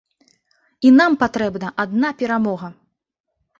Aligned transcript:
І 0.89 0.91
нам 0.99 1.17
патрэбна 1.25 1.71
адна 1.85 2.13
перамога! 2.25 2.67